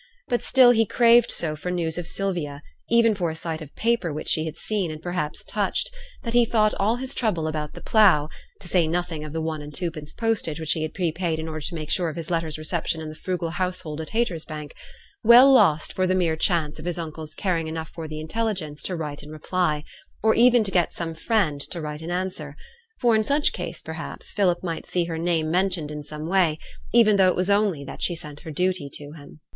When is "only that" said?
27.51-28.01